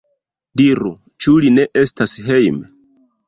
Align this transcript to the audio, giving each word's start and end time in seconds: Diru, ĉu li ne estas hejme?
Diru, 0.61 0.91
ĉu 1.25 1.35
li 1.45 1.51
ne 1.59 1.65
estas 1.83 2.17
hejme? 2.31 2.73